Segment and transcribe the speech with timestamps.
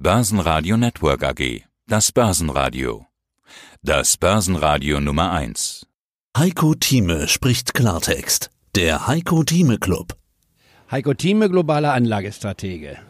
[0.00, 1.64] Börsenradio Network AG.
[1.88, 3.06] Das Börsenradio.
[3.82, 5.86] Das Börsenradio Nummer 1.
[6.36, 8.48] Heiko Thieme spricht Klartext.
[8.76, 10.16] Der Heiko Thieme Club.
[10.88, 13.00] Heiko Thieme, globaler Anlagestratege.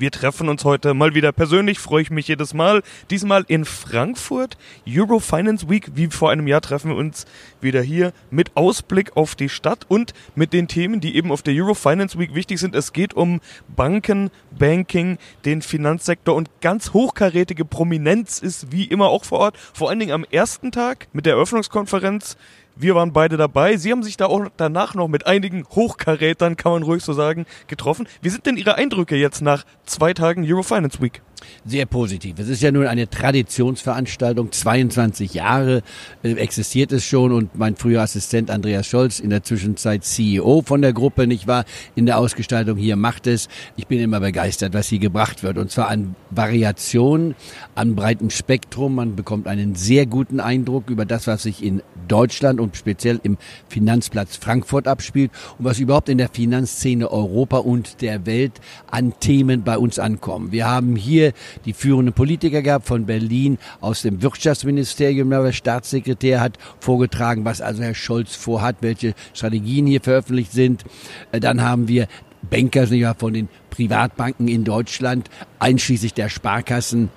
[0.00, 2.84] Wir treffen uns heute mal wieder persönlich, freue ich mich jedes Mal.
[3.10, 4.56] Diesmal in Frankfurt.
[4.88, 7.26] Euro Finance Week, wie vor einem Jahr, treffen wir uns
[7.60, 11.52] wieder hier mit Ausblick auf die Stadt und mit den Themen, die eben auf der
[11.54, 12.76] Euro Finance Week wichtig sind.
[12.76, 13.40] Es geht um
[13.74, 19.56] Banken, Banking, den Finanzsektor und ganz hochkarätige Prominenz ist wie immer auch vor Ort.
[19.56, 22.36] Vor allen Dingen am ersten Tag mit der Eröffnungskonferenz
[22.80, 23.76] wir waren beide dabei.
[23.76, 27.46] Sie haben sich da auch danach noch mit einigen Hochkarätern, kann man ruhig so sagen,
[27.66, 28.08] getroffen.
[28.22, 31.22] Wie sind denn Ihre Eindrücke jetzt nach zwei Tagen Eurofinance Week?
[31.64, 32.38] Sehr positiv.
[32.38, 34.52] Es ist ja nun eine Traditionsveranstaltung.
[34.52, 35.82] 22 Jahre
[36.22, 40.82] äh, existiert es schon und mein früher Assistent Andreas Scholz, in der Zwischenzeit CEO von
[40.82, 43.48] der Gruppe, nicht wahr, in der Ausgestaltung hier macht es.
[43.76, 45.58] Ich bin immer begeistert, was hier gebracht wird.
[45.58, 47.34] Und zwar an Variationen,
[47.74, 48.94] an breitem Spektrum.
[48.94, 53.36] Man bekommt einen sehr guten Eindruck über das, was sich in Deutschland und speziell im
[53.68, 58.60] Finanzplatz Frankfurt abspielt und was überhaupt in der Finanzszene Europa und der Welt
[58.90, 60.52] an Themen bei uns ankommen.
[60.52, 61.27] Wir haben hier
[61.64, 65.30] die führenden Politiker gehabt von Berlin aus dem Wirtschaftsministerium.
[65.30, 70.84] Der Staatssekretär hat vorgetragen, was also Herr Scholz vorhat, welche Strategien hier veröffentlicht sind.
[71.32, 72.08] Äh, dann haben wir
[72.50, 77.10] Banker von den Privatbanken in Deutschland, einschließlich der Sparkassen,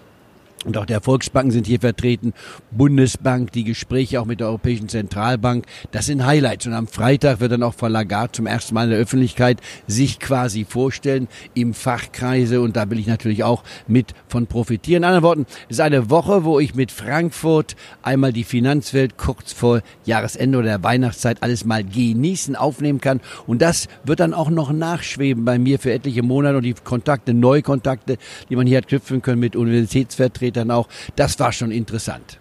[0.66, 2.34] und auch der Volksbanken sind hier vertreten,
[2.70, 6.68] Bundesbank, die Gespräche auch mit der Europäischen Zentralbank, das sind Highlights.
[6.68, 10.20] Und am Freitag wird dann auch Frau Lagarde zum ersten Mal in der Öffentlichkeit sich
[10.20, 12.62] quasi vorstellen im Fachkreise.
[12.62, 15.02] Und da will ich natürlich auch mit von profitieren.
[15.02, 19.54] In anderen Worten, es ist eine Woche, wo ich mit Frankfurt einmal die Finanzwelt kurz
[19.54, 23.20] vor Jahresende oder der Weihnachtszeit alles mal genießen, aufnehmen kann.
[23.48, 26.58] Und das wird dann auch noch nachschweben bei mir für etliche Monate.
[26.58, 28.18] Und die Kontakte, Neukontakte,
[28.50, 30.88] die man hier hat knüpfen können mit Universitätsvertretern, dann auch.
[31.16, 32.41] Das war schon interessant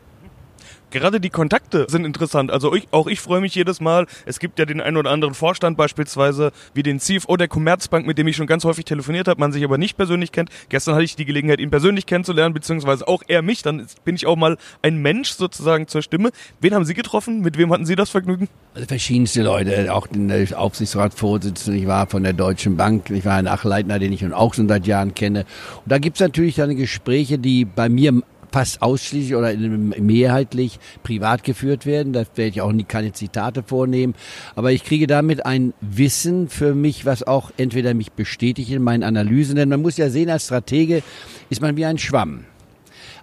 [0.91, 2.51] gerade die Kontakte sind interessant.
[2.51, 4.07] Also ich, auch ich freue mich jedes Mal.
[4.27, 8.19] Es gibt ja den einen oder anderen Vorstand beispielsweise, wie den CFO der Commerzbank, mit
[8.19, 10.51] dem ich schon ganz häufig telefoniert habe, man sich aber nicht persönlich kennt.
[10.69, 13.63] Gestern hatte ich die Gelegenheit, ihn persönlich kennenzulernen, beziehungsweise auch er mich.
[13.63, 16.31] Dann bin ich auch mal ein Mensch sozusagen zur Stimme.
[16.61, 17.41] Wen haben Sie getroffen?
[17.41, 18.49] Mit wem hatten Sie das Vergnügen?
[18.75, 23.49] Also verschiedenste Leute, auch den Aufsichtsratsvorsitzenden, ich war von der Deutschen Bank, ich war ein
[23.49, 25.41] Achleitner, den ich nun auch schon seit Jahren kenne.
[25.85, 28.23] Und da gibt's natürlich dann Gespräche, die bei mir
[28.53, 32.13] fast ausschließlich oder mehrheitlich privat geführt werden.
[32.13, 34.15] Da werde ich auch nie keine Zitate vornehmen.
[34.55, 39.03] Aber ich kriege damit ein Wissen für mich, was auch entweder mich bestätigt in meinen
[39.03, 39.57] Analysen.
[39.57, 41.03] Denn man muss ja sehen, als Stratege
[41.49, 42.45] ist man wie ein Schwamm.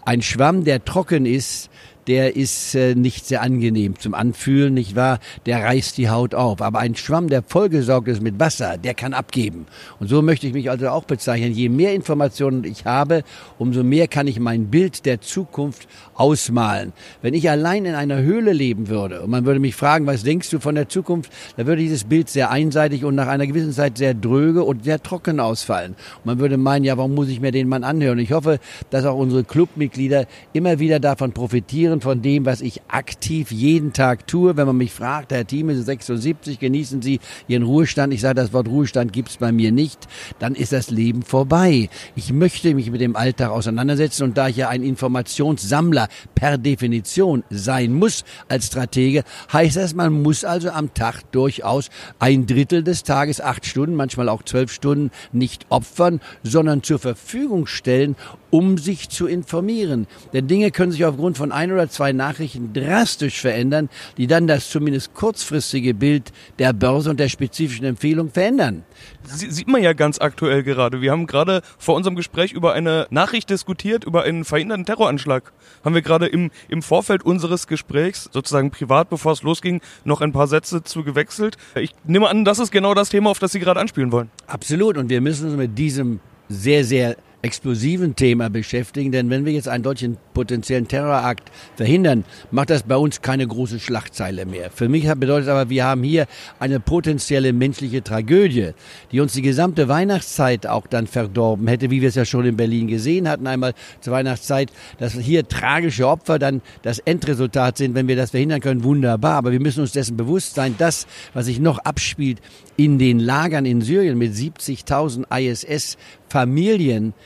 [0.05, 1.69] Ein Schwamm, der trocken ist,
[2.07, 5.19] der ist äh, nicht sehr angenehm zum Anfühlen, nicht wahr?
[5.45, 6.61] Der reißt die Haut auf.
[6.61, 9.65] Aber ein Schwamm, der vollgesaugt ist mit Wasser, der kann abgeben.
[9.99, 11.51] Und so möchte ich mich also auch bezeichnen.
[11.51, 13.23] Je mehr Informationen ich habe,
[13.57, 16.93] umso mehr kann ich mein Bild der Zukunft ausmalen.
[17.21, 20.49] Wenn ich allein in einer Höhle leben würde und man würde mich fragen, was denkst
[20.49, 23.97] du von der Zukunft, dann würde dieses Bild sehr einseitig und nach einer gewissen Zeit
[23.97, 25.95] sehr dröge und sehr trocken ausfallen.
[26.17, 28.19] Und man würde meinen, ja, warum muss ich mir den Mann anhören?
[28.19, 28.59] Ich hoffe,
[28.89, 33.93] dass auch unsere Clubmitglieder immer wieder davon profitieren, Prozent von dem, was ich aktiv jeden
[33.93, 34.57] Tag tue.
[34.57, 38.13] Wenn man mich fragt, Herr Thieme, Sie 76, genießen Sie Ihren Ruhestand?
[38.13, 40.07] Ich sage, das Wort Ruhestand gibt es bei mir nicht.
[40.39, 41.89] Dann ist das Leben vorbei.
[42.15, 47.43] Ich möchte mich mit dem Alltag auseinandersetzen und da ich ja ein Informationssammler per Definition
[47.49, 53.03] sein muss als Stratege, heißt das, man muss also am Tag durchaus ein Drittel des
[53.03, 58.15] Tages, acht Stunden, manchmal auch zwölf Stunden, nicht opfern, sondern zur Verfügung stellen,
[58.49, 60.07] um sich zu informieren.
[60.33, 64.69] Denn Dinge können sich aufgrund von ein oder zwei Nachrichten drastisch verändern, die dann das
[64.69, 68.83] zumindest kurzfristige Bild der Börse und der spezifischen Empfehlung verändern.
[69.23, 71.01] Sie, sieht man ja ganz aktuell gerade.
[71.01, 75.51] Wir haben gerade vor unserem Gespräch über eine Nachricht diskutiert, über einen verhinderten Terroranschlag.
[75.83, 80.31] Haben wir gerade im, im Vorfeld unseres Gesprächs, sozusagen privat, bevor es losging, noch ein
[80.31, 81.57] paar Sätze zu gewechselt.
[81.75, 84.29] Ich nehme an, das ist genau das Thema, auf das Sie gerade anspielen wollen.
[84.47, 84.97] Absolut.
[84.97, 86.19] Und wir müssen uns mit diesem
[86.49, 92.71] sehr, sehr explosiven Thema beschäftigen, denn wenn wir jetzt einen solchen potenziellen Terrorakt verhindern, macht
[92.71, 94.71] das bei uns keine große Schlagzeile mehr.
[94.71, 96.25] Für mich bedeutet aber, wir haben hier
[96.59, 98.71] eine potenzielle menschliche Tragödie,
[99.11, 102.57] die uns die gesamte Weihnachtszeit auch dann verdorben hätte, wie wir es ja schon in
[102.57, 108.07] Berlin gesehen hatten, einmal zur Weihnachtszeit, dass hier tragische Opfer dann das Endresultat sind, wenn
[108.07, 109.35] wir das verhindern können, wunderbar.
[109.35, 112.39] Aber wir müssen uns dessen bewusst sein, das, was sich noch abspielt
[112.77, 115.97] in den Lagern in Syrien mit 70.000 ISS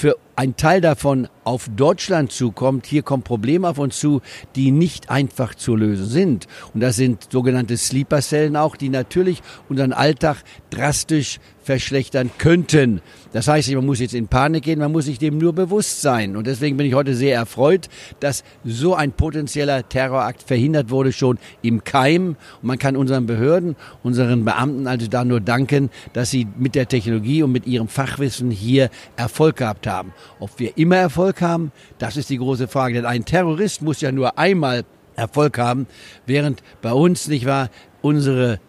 [0.00, 4.22] für ein Teil davon auf Deutschland zukommt, hier kommen Probleme auf uns zu,
[4.56, 6.46] die nicht einfach zu lösen sind.
[6.72, 10.38] Und das sind sogenannte Sleeper-Zellen auch, die natürlich unseren Alltag
[10.70, 13.02] drastisch verschlechtern könnten.
[13.32, 16.34] Das heißt, man muss jetzt in Panik gehen, man muss sich dem nur bewusst sein.
[16.34, 17.88] Und deswegen bin ich heute sehr erfreut,
[18.20, 22.36] dass so ein potenzieller Terrorakt verhindert wurde, schon im Keim.
[22.62, 26.88] Und man kann unseren Behörden, unseren Beamten also da nur danken, dass sie mit der
[26.88, 29.89] Technologie und mit ihrem Fachwissen hier Erfolg gehabt haben.
[30.38, 32.94] Ob wir immer Erfolg haben, das ist die große Frage.
[32.94, 34.84] Denn ein Terrorist muss ja nur einmal
[35.16, 35.86] Erfolg haben,
[36.26, 37.68] während bei uns, nicht wahr,
[38.00, 38.60] unsere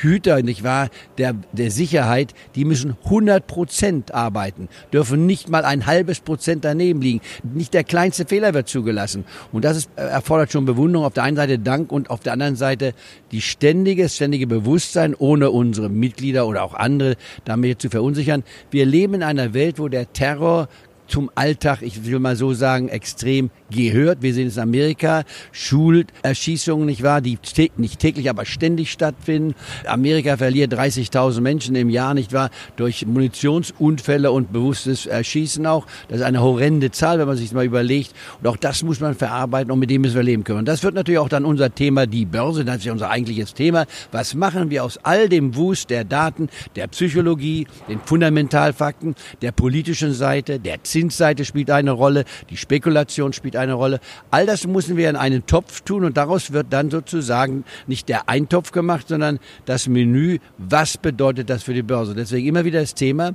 [0.00, 0.88] Hüter, nicht wahr,
[1.18, 7.02] der, der Sicherheit, die müssen 100 Prozent arbeiten, dürfen nicht mal ein halbes Prozent daneben
[7.02, 7.20] liegen.
[7.42, 9.24] Nicht der kleinste Fehler wird zugelassen.
[9.52, 11.06] Und das ist, äh, erfordert schon Bewunderung.
[11.06, 12.94] Auf der einen Seite Dank und auf der anderen Seite
[13.32, 18.44] die ständige, ständige Bewusstsein, ohne unsere Mitglieder oder auch andere damit zu verunsichern.
[18.70, 20.68] Wir leben in einer Welt, wo der Terror
[21.06, 24.22] zum Alltag, ich will mal so sagen, extrem gehört.
[24.22, 27.38] Wir sehen es in Amerika, Schulerschießungen, nicht wahr, die
[27.76, 29.54] nicht täglich, aber ständig stattfinden.
[29.86, 35.86] Amerika verliert 30.000 Menschen im Jahr, nicht wahr, durch Munitionsunfälle und bewusstes Erschießen auch.
[36.08, 38.12] Das ist eine horrende Zahl, wenn man sich das mal überlegt.
[38.40, 40.60] Und auch das muss man verarbeiten und mit dem müssen wir leben können.
[40.60, 43.54] Und das wird natürlich auch dann unser Thema, die Börse, das ist ja unser eigentliches
[43.54, 43.86] Thema.
[44.10, 50.12] Was machen wir aus all dem Wust der Daten, der Psychologie, den Fundamentalfakten, der politischen
[50.12, 54.00] Seite, der Zins Zinsseite spielt eine Rolle, die Spekulation spielt eine Rolle.
[54.30, 58.28] All das müssen wir in einen Topf tun und daraus wird dann sozusagen nicht der
[58.28, 62.14] Eintopf gemacht, sondern das Menü, was bedeutet das für die Börse.
[62.14, 63.34] Deswegen immer wieder das Thema,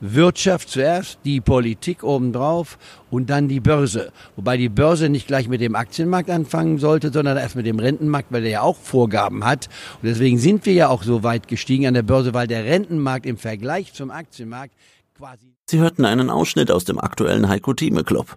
[0.00, 2.78] Wirtschaft zuerst, die Politik obendrauf
[3.10, 4.12] und dann die Börse.
[4.36, 8.30] Wobei die Börse nicht gleich mit dem Aktienmarkt anfangen sollte, sondern erst mit dem Rentenmarkt,
[8.30, 9.68] weil der ja auch Vorgaben hat.
[10.02, 13.24] Und deswegen sind wir ja auch so weit gestiegen an der Börse, weil der Rentenmarkt
[13.24, 14.74] im Vergleich zum Aktienmarkt
[15.16, 18.36] quasi Sie hörten einen Ausschnitt aus dem aktuellen Heiko Thieme Club.